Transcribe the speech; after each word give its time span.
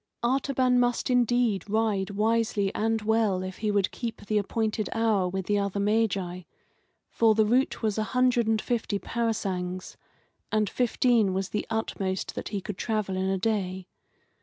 Artaban 0.23 0.79
must 0.79 1.11
indeed 1.11 1.69
ride 1.69 2.09
wisely 2.09 2.73
and 2.73 3.03
well 3.03 3.43
if 3.43 3.57
he 3.59 3.69
would 3.69 3.91
keep 3.91 4.25
the 4.25 4.39
appointed 4.39 4.89
hour 4.93 5.29
with 5.29 5.45
the 5.45 5.59
other 5.59 5.79
Magi; 5.79 6.41
for 7.11 7.35
the 7.35 7.45
route 7.45 7.83
was 7.83 7.99
a 7.99 8.03
hundred 8.17 8.47
and 8.47 8.59
fifty 8.63 8.97
parasangs, 8.97 9.97
and 10.51 10.67
fifteen 10.71 11.33
was 11.35 11.49
the 11.49 11.67
utmost 11.69 12.33
that 12.33 12.49
he 12.49 12.61
could 12.61 12.79
travel 12.79 13.15
in 13.15 13.29
a 13.29 13.37
day. 13.37 13.85